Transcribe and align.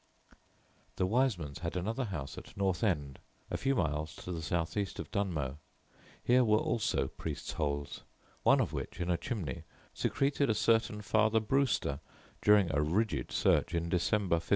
The 0.95 1.05
Wisemans 1.05 1.59
had 1.59 1.75
another 1.77 2.05
house 2.05 2.35
at 2.35 2.57
North 2.57 2.83
End, 2.83 3.19
a 3.51 3.55
few 3.57 3.75
miles 3.75 4.15
to 4.15 4.31
the 4.31 4.41
south 4.41 4.75
east 4.75 4.97
of 4.97 5.11
Dunmow. 5.11 5.59
Here 6.23 6.43
were 6.43 6.57
also 6.57 7.07
"priests' 7.07 7.51
holes," 7.51 8.01
one 8.41 8.59
of 8.59 8.73
which 8.73 8.99
(in 8.99 9.11
a 9.11 9.17
chimney) 9.19 9.61
secreted 9.93 10.49
a 10.49 10.55
certain 10.55 11.03
Father 11.03 11.39
Brewster 11.39 11.99
during 12.41 12.71
a 12.73 12.81
rigid 12.81 13.31
search 13.31 13.75
in 13.75 13.89
December, 13.89 14.37
1593. 14.37 14.49